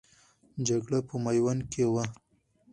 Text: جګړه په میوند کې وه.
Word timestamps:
جګړه 0.67 0.99
په 1.07 1.15
میوند 1.23 1.61
کې 1.71 1.83
وه. 1.93 2.05